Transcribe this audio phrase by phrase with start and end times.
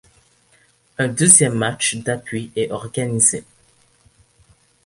[0.97, 3.43] Un deuxième match d’appui est organisé.